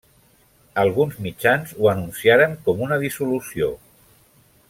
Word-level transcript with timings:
Alguns 0.83 1.19
mitjans 1.25 1.75
ho 1.81 1.91
anunciaran 1.93 2.57
com 2.69 2.83
una 2.87 2.99
dissolució. 3.05 3.73